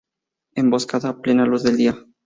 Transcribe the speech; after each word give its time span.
Emboscada 0.55 1.09
a 1.09 1.21
plena 1.21 1.45
luz 1.45 1.61
del 1.61 1.77
día. 1.77 1.95